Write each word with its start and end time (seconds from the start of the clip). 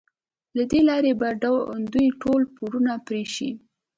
له 0.57 0.63
دې 0.71 0.79
لارې 0.89 1.13
به 1.19 1.29
د 1.43 1.45
دوی 1.93 2.07
ټول 2.21 2.41
پورونه 2.55 2.93
پرې 3.07 3.23
شي. 3.35 3.49